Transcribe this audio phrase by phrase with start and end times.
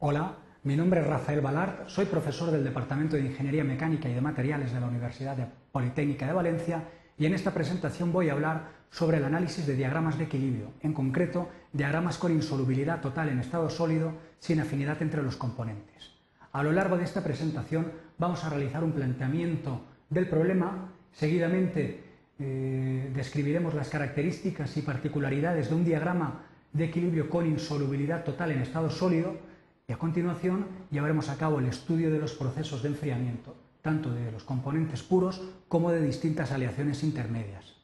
[0.00, 0.32] Hola,
[0.62, 4.72] mi nombre es Rafael Balart, soy profesor del Departamento de Ingeniería Mecánica y de Materiales
[4.72, 5.36] de la Universidad
[5.72, 6.84] Politécnica de Valencia
[7.18, 10.92] y en esta presentación voy a hablar sobre el análisis de diagramas de equilibrio, en
[10.92, 16.12] concreto diagramas con insolubilidad total en estado sólido sin afinidad entre los componentes.
[16.52, 19.80] A lo largo de esta presentación vamos a realizar un planteamiento
[20.10, 22.04] del problema, seguidamente
[22.38, 28.60] eh, describiremos las características y particularidades de un diagrama de equilibrio con insolubilidad total en
[28.60, 29.47] estado sólido
[29.88, 34.30] y a continuación llevaremos a cabo el estudio de los procesos de enfriamiento, tanto de
[34.30, 37.74] los componentes puros como de distintas aleaciones intermedias.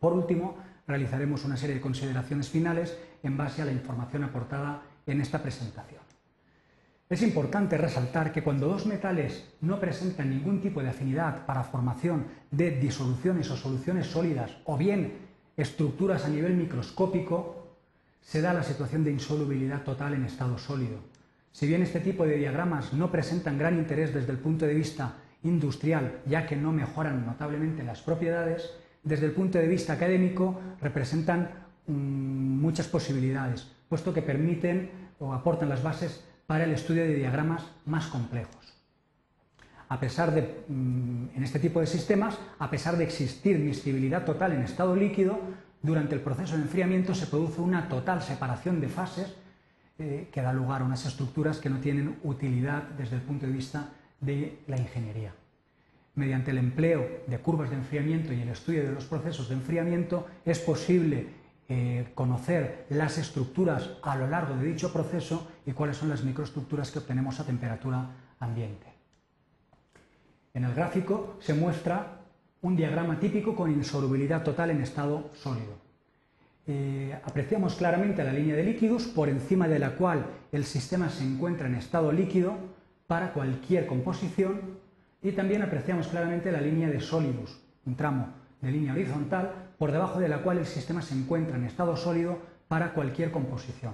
[0.00, 0.56] Por último,
[0.88, 6.02] realizaremos una serie de consideraciones finales en base a la información aportada en esta presentación.
[7.08, 12.26] Es importante resaltar que cuando dos metales no presentan ningún tipo de afinidad para formación
[12.50, 15.12] de disoluciones o soluciones sólidas o bien
[15.56, 17.63] estructuras a nivel microscópico,
[18.24, 20.98] se da la situación de insolubilidad total en estado sólido.
[21.52, 25.14] Si bien este tipo de diagramas no presentan gran interés desde el punto de vista
[25.44, 28.70] industrial, ya que no mejoran notablemente las propiedades,
[29.04, 31.50] desde el punto de vista académico representan
[31.86, 37.64] mm, muchas posibilidades, puesto que permiten o aportan las bases para el estudio de diagramas
[37.86, 38.74] más complejos.
[39.88, 44.52] A pesar de, mm, en este tipo de sistemas, a pesar de existir miscibilidad total
[44.52, 45.38] en estado líquido,
[45.84, 49.34] durante el proceso de enfriamiento se produce una total separación de fases
[49.98, 53.52] eh, que da lugar a unas estructuras que no tienen utilidad desde el punto de
[53.52, 55.34] vista de la ingeniería.
[56.14, 60.26] Mediante el empleo de curvas de enfriamiento y el estudio de los procesos de enfriamiento
[60.46, 61.26] es posible
[61.68, 66.90] eh, conocer las estructuras a lo largo de dicho proceso y cuáles son las microestructuras
[66.90, 68.08] que obtenemos a temperatura
[68.40, 68.86] ambiente.
[70.54, 72.23] En el gráfico se muestra
[72.64, 75.76] un diagrama típico con insolubilidad total en estado sólido.
[76.66, 81.24] Eh, apreciamos claramente la línea de líquidos por encima de la cual el sistema se
[81.24, 82.54] encuentra en estado líquido
[83.06, 84.78] para cualquier composición
[85.22, 88.28] y también apreciamos claramente la línea de sólidos, un tramo
[88.62, 92.38] de línea horizontal por debajo de la cual el sistema se encuentra en estado sólido
[92.66, 93.92] para cualquier composición.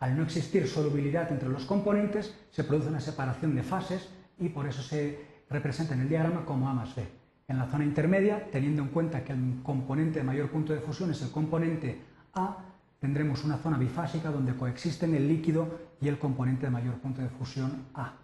[0.00, 4.66] Al no existir solubilidad entre los componentes, se produce una separación de fases y por
[4.66, 5.18] eso se
[5.48, 7.21] representa en el diagrama como A más B.
[7.48, 11.10] En la zona intermedia, teniendo en cuenta que el componente de mayor punto de fusión
[11.10, 12.00] es el componente
[12.34, 12.56] A,
[13.00, 17.28] tendremos una zona bifásica donde coexisten el líquido y el componente de mayor punto de
[17.28, 18.14] fusión A.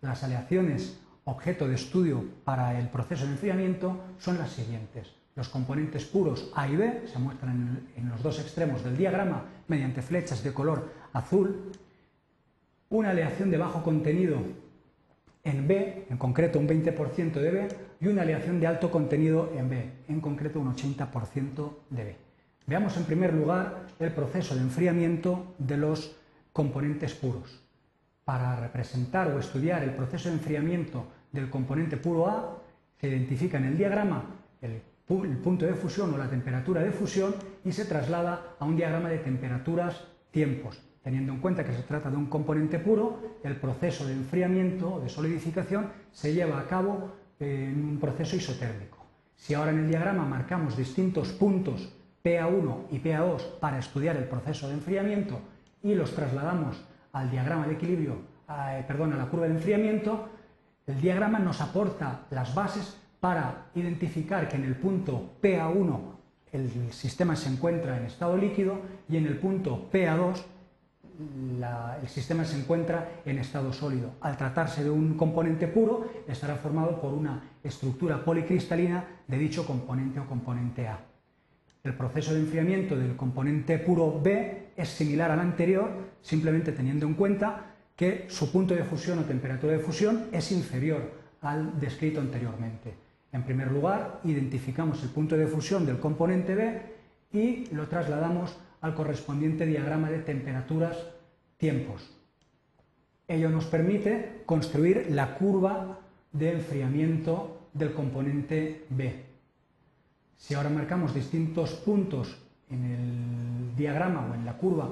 [0.00, 5.12] Las aleaciones objeto de estudio para el proceso de enfriamiento son las siguientes.
[5.34, 10.02] Los componentes puros A y B se muestran en los dos extremos del diagrama mediante
[10.02, 11.72] flechas de color azul.
[12.90, 14.38] Una aleación de bajo contenido
[15.44, 17.68] en B, en concreto un 20% de B,
[18.00, 22.16] y una aleación de alto contenido en B, en concreto un 80% de B.
[22.66, 26.16] Veamos en primer lugar el proceso de enfriamiento de los
[26.52, 27.60] componentes puros.
[28.24, 32.62] Para representar o estudiar el proceso de enfriamiento del componente puro A,
[33.00, 34.24] se identifica en el diagrama
[34.60, 38.76] el, el punto de fusión o la temperatura de fusión y se traslada a un
[38.76, 43.56] diagrama de temperaturas tiempos, Teniendo en cuenta que se trata de un componente puro, el
[43.56, 48.98] proceso de enfriamiento o de solidificación se lleva a cabo en un proceso isotérmico.
[49.34, 51.92] Si ahora en el diagrama marcamos distintos puntos
[52.24, 55.40] PA1 y PA2 para estudiar el proceso de enfriamiento
[55.82, 56.80] y los trasladamos
[57.12, 58.18] al diagrama de equilibrio,
[58.86, 60.28] perdón, a la curva de enfriamiento,
[60.86, 66.00] el diagrama nos aporta las bases para identificar que en el punto PA1
[66.52, 70.42] el sistema se encuentra en estado líquido y en el punto PA2
[72.02, 74.12] el sistema se encuentra en estado sólido.
[74.20, 80.20] Al tratarse de un componente puro, estará formado por una estructura policristalina de dicho componente
[80.20, 80.98] o componente A.
[81.84, 85.90] El proceso de enfriamiento del componente puro B es similar al anterior,
[86.20, 91.10] simplemente teniendo en cuenta que su punto de fusión o temperatura de fusión es inferior
[91.40, 92.94] al descrito anteriormente.
[93.32, 96.82] En primer lugar, identificamos el punto de fusión del componente B
[97.32, 100.98] y lo trasladamos al correspondiente diagrama de temperaturas
[101.56, 102.10] tiempos.
[103.26, 106.00] Ello nos permite construir la curva
[106.32, 109.24] de enfriamiento del componente B.
[110.36, 112.36] Si ahora marcamos distintos puntos
[112.68, 114.88] en el diagrama o en la curva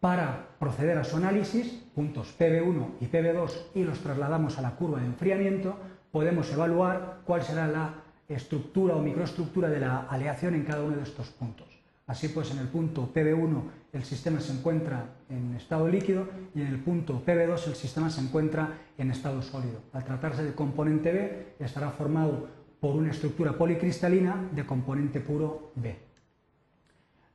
[0.00, 4.98] para proceder a su análisis, puntos PB1 y PB2, y los trasladamos a la curva
[4.98, 5.76] de enfriamiento,
[6.10, 7.94] podemos evaluar cuál será la
[8.28, 11.71] estructura o microestructura de la aleación en cada uno de estos puntos.
[12.12, 13.62] Así pues, en el punto PB1
[13.94, 18.20] el sistema se encuentra en estado líquido y en el punto PB2 el sistema se
[18.20, 18.68] encuentra
[18.98, 19.80] en estado sólido.
[19.94, 22.50] Al tratarse de componente B, estará formado
[22.80, 25.96] por una estructura policristalina de componente puro B.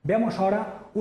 [0.03, 0.91] Veamos ahora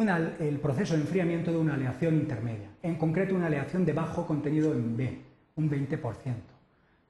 [0.40, 4.72] el proceso de enfriamiento de una aleación intermedia, en concreto una aleación de bajo contenido
[4.72, 5.20] en B,
[5.56, 6.00] un 20%.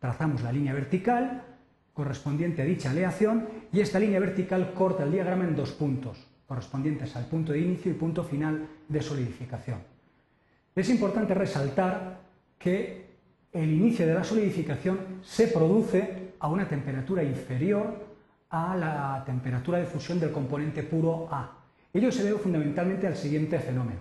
[0.01, 1.45] Trazamos la línea vertical
[1.95, 7.15] correspondiente a dicha aleación y esta línea vertical corta el diagrama en dos puntos, correspondientes
[7.17, 9.79] al punto de inicio y punto final de solidificación.
[10.75, 12.21] Es importante resaltar
[12.59, 13.07] que
[13.53, 18.07] el inicio de la solidificación se produce a una temperatura inferior
[18.51, 21.59] a la temperatura de fusión del componente puro A.
[21.93, 24.01] Ello se debe fundamentalmente al siguiente fenómeno.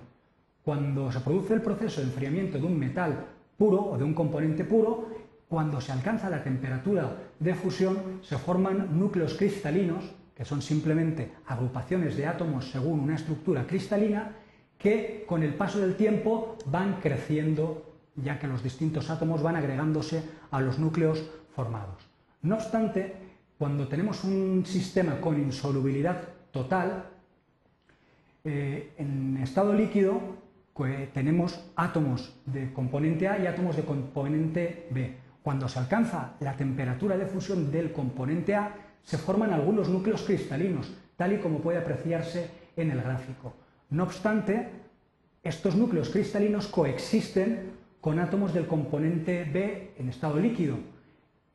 [0.64, 3.26] Cuando se produce el proceso de enfriamiento de un metal
[3.58, 5.10] puro o de un componente puro,
[5.48, 10.04] cuando se alcanza la temperatura de fusión se forman núcleos cristalinos,
[10.36, 14.36] que son simplemente agrupaciones de átomos según una estructura cristalina,
[14.78, 20.24] que con el paso del tiempo van creciendo, ya que los distintos átomos van agregándose
[20.52, 21.24] a los núcleos
[21.56, 22.04] formados.
[22.42, 23.16] No obstante,
[23.58, 26.22] cuando tenemos un sistema con insolubilidad
[26.52, 27.06] total,
[28.44, 30.44] eh, en estado líquido
[31.14, 35.16] tenemos átomos de componente A y átomos de componente B.
[35.42, 40.92] Cuando se alcanza la temperatura de fusión del componente A, se forman algunos núcleos cristalinos,
[41.16, 43.54] tal y como puede apreciarse en el gráfico.
[43.92, 44.68] No obstante,
[45.44, 47.72] estos núcleos cristalinos coexisten
[48.02, 50.78] con átomos del componente B en estado líquido.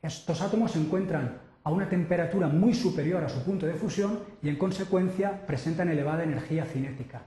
[0.00, 4.49] Estos átomos se encuentran a una temperatura muy superior a su punto de fusión y
[4.49, 7.23] en consecuencia presentan elevada energía cinética.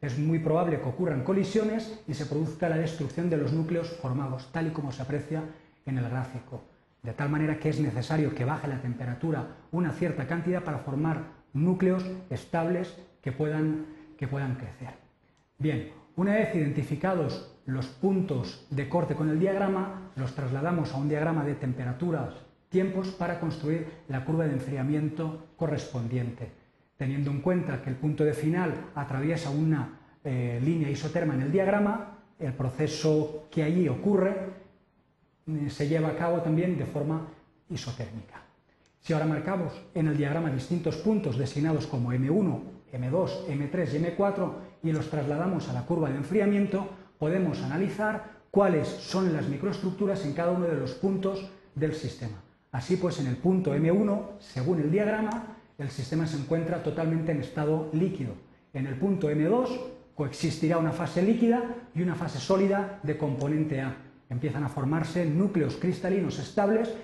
[0.00, 4.50] Es muy probable que ocurran colisiones y se produzca la destrucción de los núcleos formados,
[4.52, 5.42] tal y como se aprecia
[5.84, 6.62] en el gráfico,
[7.02, 11.38] de tal manera que es necesario que baje la temperatura una cierta cantidad para formar
[11.52, 13.86] núcleos estables que puedan,
[14.16, 14.94] que puedan crecer.
[15.58, 21.08] Bien, una vez identificados los puntos de corte con el diagrama, los trasladamos a un
[21.08, 22.34] diagrama de temperaturas
[22.68, 26.50] tiempos para construir la curva de enfriamiento correspondiente,
[26.96, 31.52] teniendo en cuenta que el punto de final atraviesa una eh, línea isoterma en el
[31.52, 34.57] diagrama, el proceso que allí ocurre
[35.68, 37.26] se lleva a cabo también de forma
[37.70, 38.42] isotérmica.
[39.00, 42.60] Si ahora marcamos en el diagrama distintos puntos designados como M1,
[42.92, 44.52] M2, M3 y M4
[44.82, 50.32] y los trasladamos a la curva de enfriamiento, podemos analizar cuáles son las microestructuras en
[50.32, 52.42] cada uno de los puntos del sistema.
[52.72, 57.40] Así pues, en el punto M1, según el diagrama, el sistema se encuentra totalmente en
[57.40, 58.34] estado líquido.
[58.74, 59.68] En el punto M2
[60.14, 61.62] coexistirá una fase líquida
[61.94, 64.07] y una fase sólida de componente A.
[64.30, 66.94] Empiezan a formarse núcleos cristalinos estables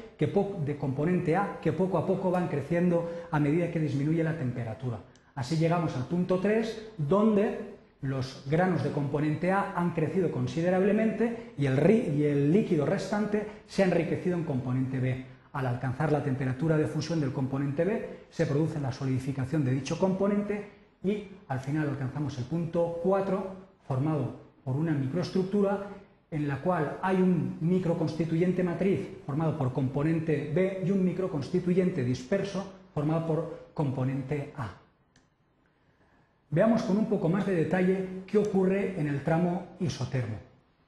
[0.65, 4.99] de componente A que poco a poco van creciendo a medida que disminuye la temperatura.
[5.35, 11.67] Así llegamos al punto 3, donde los granos de componente A han crecido considerablemente y
[11.67, 15.27] el, y el líquido restante se ha enriquecido en componente B.
[15.53, 19.99] Al alcanzar la temperatura de fusión del componente B, se produce la solidificación de dicho
[19.99, 20.69] componente
[21.03, 23.47] y al final alcanzamos el punto 4,
[23.87, 25.87] formado por una microestructura
[26.31, 32.73] en la cual hay un microconstituyente matriz formado por componente B y un microconstituyente disperso
[32.93, 34.73] formado por componente A.
[36.51, 40.37] Veamos con un poco más de detalle qué ocurre en el tramo isotermo.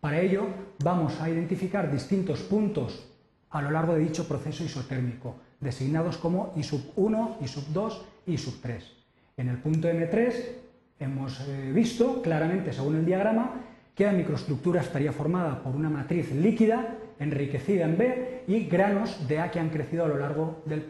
[0.01, 0.47] Para ello
[0.83, 3.13] vamos a identificar distintos puntos
[3.51, 8.05] a lo largo de dicho proceso isotérmico, designados como I sub 1, I sub 2
[8.27, 8.93] y I sub 3.
[9.39, 10.35] En el punto M3
[11.01, 13.63] hemos eh, visto claramente, según el diagrama,
[13.97, 19.41] que la microestructura estaría formada por una matriz líquida enriquecida en B y granos de
[19.41, 20.85] A que han crecido a lo largo del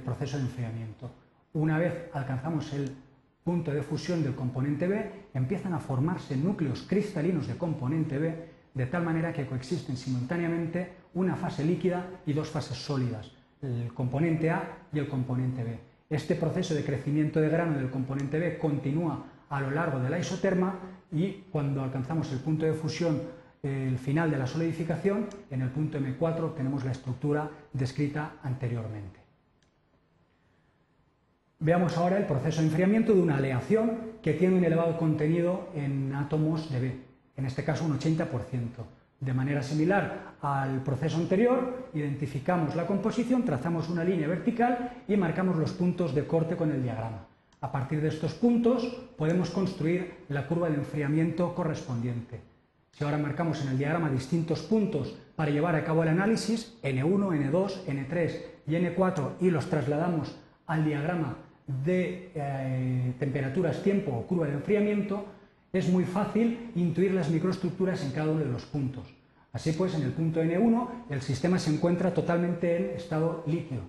[0.00, 1.10] proceso de enfriamiento.
[1.52, 2.90] Una vez alcanzamos el
[3.44, 8.34] punto de fusión del componente B, empiezan a formarse núcleos cristalinos de componente B
[8.72, 14.50] de tal manera que coexisten simultáneamente una fase líquida y dos fases sólidas, el componente
[14.50, 15.78] A y el componente B.
[16.08, 20.18] Este proceso de crecimiento de grano del componente B continúa a lo largo de la
[20.18, 20.74] isoterma
[21.12, 23.20] y cuando alcanzamos el punto de fusión,
[23.62, 29.20] el final de la solidificación, en el punto M4 tenemos la estructura descrita anteriormente.
[31.60, 36.12] Veamos ahora el proceso de enfriamiento de una aleación que tiene un elevado contenido en
[36.12, 38.28] átomos de B en este caso un 80%.
[39.20, 45.56] De manera similar al proceso anterior, identificamos la composición, trazamos una línea vertical y marcamos
[45.56, 47.26] los puntos de corte con el diagrama.
[47.62, 48.84] A partir de estos puntos
[49.16, 52.40] podemos construir la curva de enfriamiento correspondiente.
[52.90, 57.52] Si ahora marcamos en el diagrama distintos puntos para llevar a cabo el análisis, N1,
[57.52, 60.34] N2, N3 y N4 y los trasladamos
[60.66, 61.36] al diagrama
[61.84, 65.24] de eh, temperaturas, tiempo o curva de enfriamiento,
[65.72, 69.06] es muy fácil intuir las microestructuras en cada uno de los puntos.
[69.52, 73.82] Así pues, en el punto N1 el sistema se encuentra totalmente en estado líquido.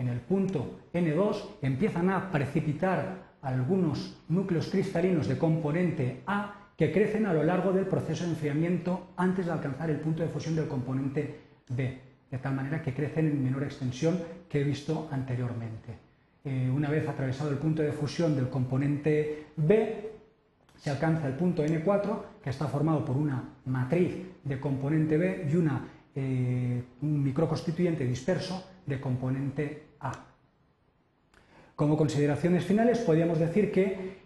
[0.00, 7.26] En el punto N2 empiezan a precipitar algunos núcleos cristalinos de componente A que crecen
[7.26, 10.68] a lo largo del proceso de enfriamiento antes de alcanzar el punto de fusión del
[10.68, 15.98] componente B, de tal manera que crecen en menor extensión que he visto anteriormente.
[16.46, 20.12] Eh, una vez atravesado el punto de fusión del componente B,
[20.78, 24.14] se alcanza el punto N4, que está formado por una matriz
[24.44, 29.89] de componente B y una, eh, un microconstituyente disperso de componente
[31.76, 34.18] Como consideraciones finales, podríamos decir que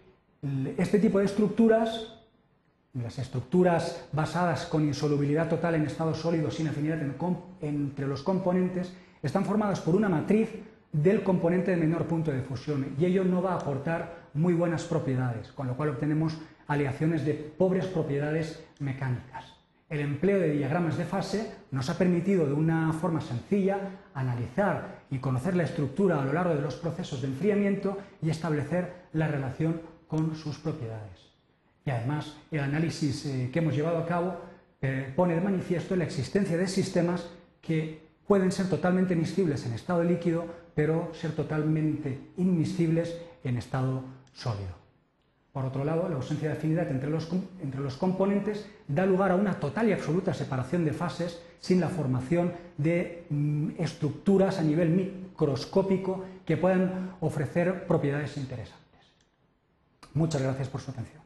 [0.77, 2.19] este tipo de estructuras,
[2.95, 7.01] las estructuras basadas con insolubilidad total en estado sólido sin afinidad
[7.61, 10.51] entre los componentes, están formadas por una matriz
[10.93, 14.85] del componente de menor punto de fusión y ello no va a aportar muy buenas
[14.85, 19.54] propiedades, con lo cual obtenemos aleaciones de pobres propiedades mecánicas.
[19.89, 23.79] El empleo de diagramas de fase nos ha permitido de una forma sencilla
[24.15, 29.09] analizar y conocer la estructura a lo largo de los procesos de enfriamiento y establecer
[29.13, 31.33] la relación con sus propiedades.
[31.85, 34.37] Y además el análisis eh, que hemos llevado a cabo
[34.81, 37.29] eh, pone de manifiesto la existencia de sistemas
[37.61, 44.84] que pueden ser totalmente miscibles en estado líquido, pero ser totalmente inmiscibles en estado sólido.
[45.55, 47.29] Por otro lado, la ausencia de afinidad entre los,
[47.63, 51.89] entre los, componentes da lugar a una total y absoluta separación de fases sin la
[51.89, 58.83] formación de mm, estructuras a nivel microscópico que puedan ofrecer propiedades interesantes.
[60.13, 61.24] Muchas gracias por su atención.